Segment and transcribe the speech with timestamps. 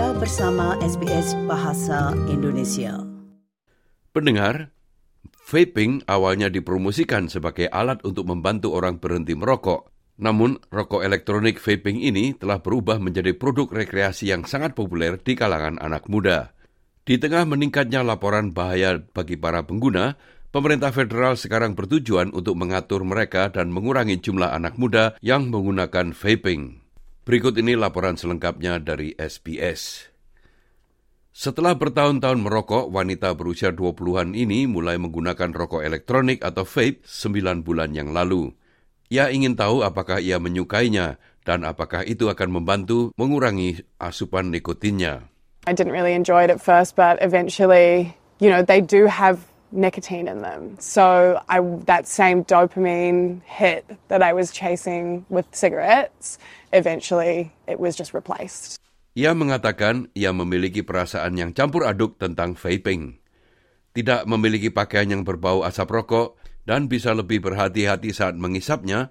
[0.00, 3.04] Anda bersama SBS Bahasa Indonesia.
[4.16, 4.72] Pendengar,
[5.44, 9.92] vaping awalnya dipromosikan sebagai alat untuk membantu orang berhenti merokok.
[10.16, 15.76] Namun, rokok elektronik vaping ini telah berubah menjadi produk rekreasi yang sangat populer di kalangan
[15.76, 16.56] anak muda.
[17.04, 20.16] Di tengah meningkatnya laporan bahaya bagi para pengguna,
[20.48, 26.88] pemerintah federal sekarang bertujuan untuk mengatur mereka dan mengurangi jumlah anak muda yang menggunakan vaping.
[27.20, 30.08] Berikut ini laporan selengkapnya dari SBS.
[31.36, 37.92] Setelah bertahun-tahun merokok, wanita berusia 20-an ini mulai menggunakan rokok elektronik atau vape 9 bulan
[37.92, 38.56] yang lalu.
[39.12, 45.28] Ia ingin tahu apakah ia menyukainya dan apakah itu akan membantu mengurangi asupan nikotinnya.
[45.68, 50.26] I didn't really enjoy it at first, but eventually, you know, they do have nicotine
[50.26, 50.76] in them.
[50.78, 56.38] So I, that same dopamine hit that I was chasing with cigarettes,
[56.74, 58.78] eventually it was just replaced.
[59.18, 63.18] Ia mengatakan ia memiliki perasaan yang campur aduk tentang vaping.
[63.90, 69.10] Tidak memiliki pakaian yang berbau asap rokok dan bisa lebih berhati-hati saat mengisapnya,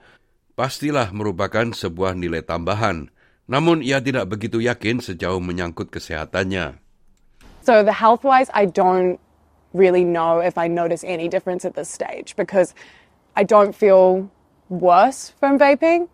[0.55, 3.11] pastilah merupakan sebuah nilai tambahan.
[3.51, 6.79] Namun ia tidak begitu yakin sejauh menyangkut kesehatannya.
[7.65, 9.19] So the health-wise, I don't
[9.73, 12.73] really know if I notice any difference at this stage because
[13.35, 14.29] I don't feel
[14.69, 16.09] worse from vaping.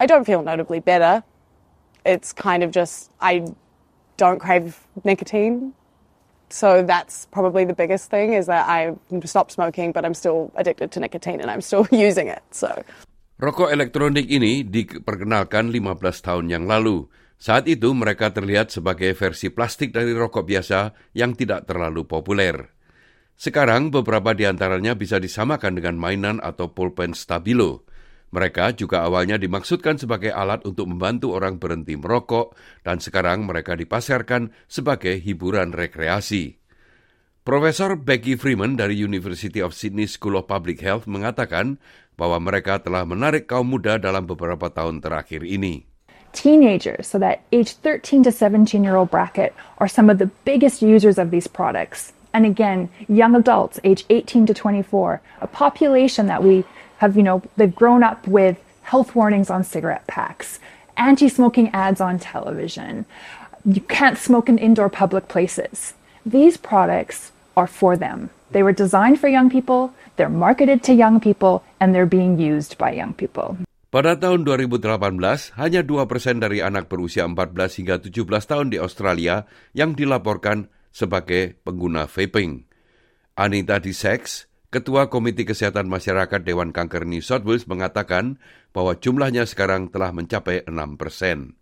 [0.00, 1.22] I don't feel notably better.
[2.04, 3.46] It's kind of just, I
[4.16, 5.74] don't crave nicotine.
[6.48, 10.92] So that's probably the biggest thing is that I stopped smoking, but I'm still addicted
[10.92, 12.42] to nicotine and I'm still using it.
[12.50, 12.70] So.
[13.36, 17.04] Rokok elektronik ini diperkenalkan 15 tahun yang lalu.
[17.36, 22.75] Saat itu mereka terlihat sebagai versi plastik dari rokok biasa yang tidak terlalu populer.
[23.36, 27.84] Sekarang beberapa di antaranya bisa disamakan dengan mainan atau pulpen stabilo.
[28.32, 34.50] Mereka juga awalnya dimaksudkan sebagai alat untuk membantu orang berhenti merokok dan sekarang mereka dipasarkan
[34.66, 36.58] sebagai hiburan rekreasi.
[37.46, 41.78] Profesor Becky Freeman dari University of Sydney School of Public Health mengatakan
[42.18, 45.86] bahwa mereka telah menarik kaum muda dalam beberapa tahun terakhir ini.
[46.34, 50.82] Teenagers, so that age 13 to 17 year old bracket, are some of the biggest
[50.82, 52.15] users of these products.
[52.36, 56.68] And again, young adults, age 18 to 24, a population that we
[57.00, 60.60] have, you know, they've grown up with health warnings on cigarette packs,
[61.00, 63.08] anti smoking ads on television.
[63.64, 65.96] You can't smoke in indoor public places.
[66.28, 68.28] These products are for them.
[68.52, 72.76] They were designed for young people, they're marketed to young people, and they're being used
[72.76, 73.56] by young people.
[73.88, 79.48] Pada tahun 2018, hanya 2 persen dari anak berusia 14 hingga 17 tahun di Australia
[79.72, 82.64] yang dilaporkan sebagai pengguna vaping.
[83.36, 88.40] Anita Dissex, Ketua Komite Kesehatan Masyarakat Dewan Kanker New South Wales mengatakan
[88.72, 91.52] bahwa jumlahnya sekarang telah mencapai 6 persen.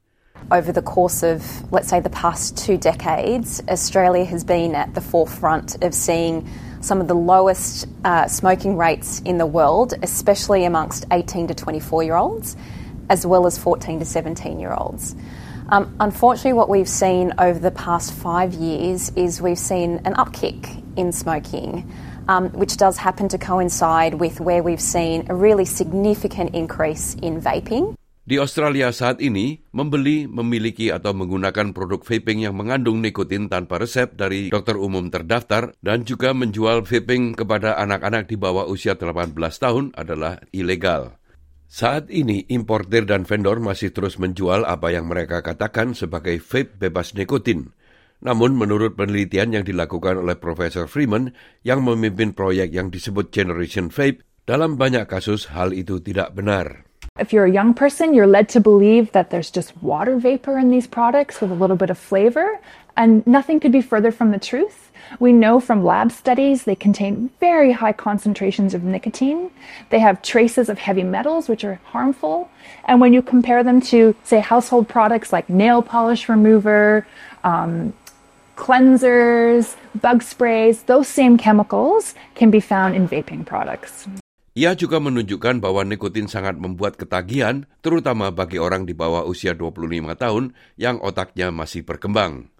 [0.50, 5.02] Over the course of, let's say, the past two decades, Australia has been at the
[5.02, 6.46] forefront of seeing
[6.82, 12.02] some of the lowest uh, smoking rates in the world, especially amongst 18 to 24
[12.02, 12.58] year olds,
[13.08, 15.14] as well as 14 to 17 year olds.
[15.72, 20.84] Um, unfortunately, what we've seen over the past five years is we've seen an upkick
[20.96, 21.88] in smoking,
[22.28, 27.40] um, which does happen to coincide with where we've seen a really significant increase in
[27.40, 27.96] vaping.
[28.24, 34.16] Di Australia saat ini, membeli, memiliki atau menggunakan produk vaping yang mengandung nikotin tanpa resep
[34.16, 39.92] dari dokter umum terdaftar dan juga menjual vaping kepada anak-anak di bawah usia 18 tahun
[39.92, 41.20] adalah ilegal.
[41.74, 47.18] Saat ini, importer dan vendor masih terus menjual apa yang mereka katakan sebagai vape bebas
[47.18, 47.74] nikotin.
[48.22, 51.34] Namun menurut penelitian yang dilakukan oleh Profesor Freeman
[51.66, 56.86] yang memimpin proyek yang disebut Generation Vape, dalam banyak kasus hal itu tidak benar.
[57.16, 60.68] If you're a young person, you're led to believe that there's just water vapor in
[60.68, 62.58] these products with a little bit of flavor,
[62.96, 64.90] and nothing could be further from the truth.
[65.20, 69.52] We know from lab studies they contain very high concentrations of nicotine.
[69.90, 72.50] They have traces of heavy metals, which are harmful.
[72.84, 77.06] And when you compare them to, say, household products like nail polish remover,
[77.44, 77.92] um,
[78.56, 84.08] cleansers, bug sprays, those same chemicals can be found in vaping products.
[84.54, 90.14] Ia juga menunjukkan bahwa nikotin sangat membuat ketagihan, terutama bagi orang di bawah usia 25
[90.14, 92.54] tahun yang otaknya masih berkembang.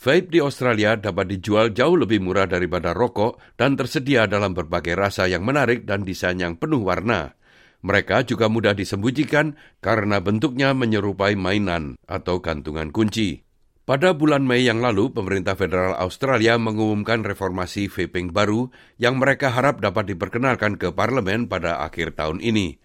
[0.00, 5.28] Vape di Australia dapat dijual jauh lebih murah daripada rokok dan tersedia dalam berbagai rasa
[5.28, 7.36] yang menarik dan desain yang penuh warna.
[7.84, 13.49] Mereka juga mudah disembunyikan karena bentuknya menyerupai mainan atau gantungan kunci.
[13.90, 18.70] Pada bulan Mei yang lalu, pemerintah federal Australia mengumumkan reformasi vaping baru
[19.02, 22.78] yang mereka harap dapat diperkenalkan ke parlemen pada akhir tahun ini.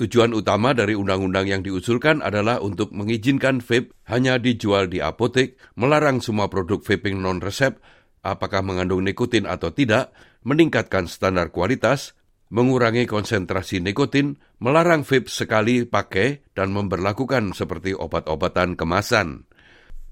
[0.00, 6.24] Tujuan utama dari undang-undang yang diusulkan adalah untuk mengizinkan vape hanya dijual di apotek, melarang
[6.24, 7.76] semua produk vaping non-resep,
[8.24, 10.16] apakah mengandung nikotin atau tidak,
[10.48, 12.16] meningkatkan standar kualitas,
[12.48, 19.47] mengurangi konsentrasi nikotin, melarang vape sekali pakai, dan memperlakukan seperti obat-obatan kemasan.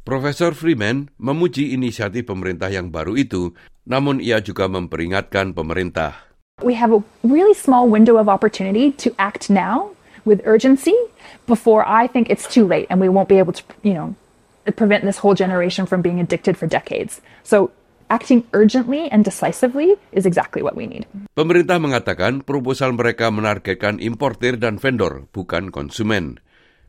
[0.06, 6.30] Profesor Freeman memuji inisiatif pemerintah yang baru itu, namun ia juga memperingatkan pemerintah.
[6.62, 10.94] We have a really small window of opportunity to act now with urgency
[11.50, 14.14] before I think it's too late and we won't be able to, you know,
[14.78, 17.18] prevent this whole generation from being addicted for decades.
[17.42, 17.74] So
[18.06, 21.02] acting urgently and decisively is exactly what we need.
[21.34, 26.38] Pemerintah mengatakan proposal mereka menargetkan importir dan vendor, bukan konsumen.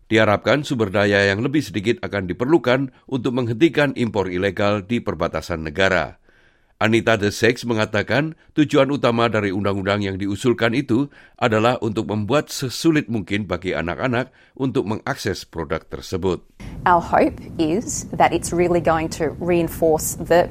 [0.08, 6.16] Diharapkan sumber daya yang lebih sedikit akan diperlukan untuk menghentikan impor ilegal di perbatasan negara.
[6.80, 13.10] Anita The Sex mengatakan tujuan utama dari undang-undang yang diusulkan itu adalah untuk membuat sesulit
[13.12, 16.40] mungkin bagi anak-anak untuk mengakses produk tersebut.
[16.86, 20.48] Our hope is that it's really going to reinforce the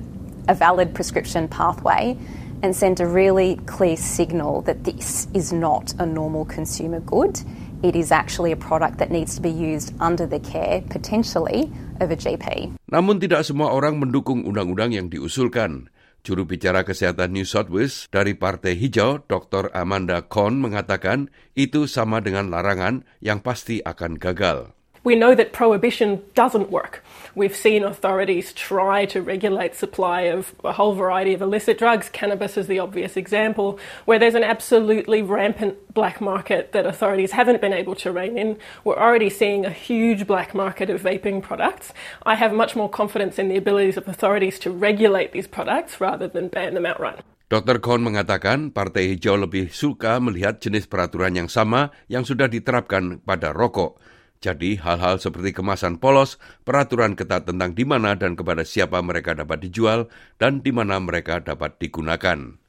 [0.50, 2.18] a valid prescription pathway
[2.62, 7.40] and send a really clear signal that this is not a normal consumer good.
[7.86, 11.70] It is actually a product that needs to be used under the care, potentially,
[12.02, 12.74] of a GP.
[12.90, 15.86] Namun tidak semua orang mendukung undang-undang yang diusulkan.
[16.26, 19.70] Juru bicara kesehatan New South Wales dari Partai Hijau, Dr.
[19.70, 24.75] Amanda Kohn mengatakan itu sama dengan larangan yang pasti akan gagal.
[25.06, 26.98] We know that prohibition doesn't work.
[27.38, 32.10] We've seen authorities try to regulate supply of a whole variety of illicit drugs.
[32.10, 37.62] Cannabis is the obvious example, where there's an absolutely rampant black market that authorities haven't
[37.62, 38.58] been able to rein in.
[38.82, 41.94] We're already seeing a huge black market of vaping products.
[42.26, 46.26] I have much more confidence in the abilities of authorities to regulate these products rather
[46.26, 47.22] than ban them outright.
[47.46, 47.78] Dr.
[47.78, 53.54] Kohn mengatakan Partai Hijau lebih suka melihat jenis peraturan yang sama yang sudah diterapkan pada
[53.54, 54.02] rokok.
[54.44, 59.64] Jadi hal-hal seperti kemasan polos, peraturan ketat tentang di mana dan kepada siapa mereka dapat
[59.64, 62.60] dijual dan di mana mereka dapat digunakan.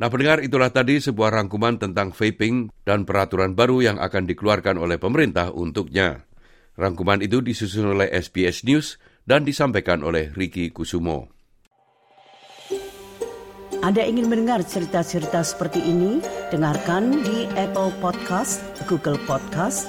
[0.00, 4.96] Nah pendengar itulah tadi sebuah rangkuman tentang vaping dan peraturan baru yang akan dikeluarkan oleh
[4.96, 6.24] pemerintah untuknya.
[6.80, 8.96] Rangkuman itu disusun oleh SBS News
[9.28, 11.28] dan disampaikan oleh Ricky Kusumo.
[13.80, 16.20] Anda ingin mendengar cerita-cerita seperti ini?
[16.48, 19.88] Dengarkan di Apple Podcast, Google Podcast,